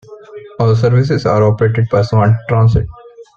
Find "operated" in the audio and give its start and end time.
1.43-1.87